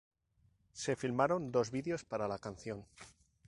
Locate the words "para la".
2.03-2.39